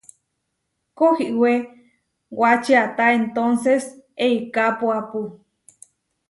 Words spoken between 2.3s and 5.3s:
wačiáta entónses eikapuápu.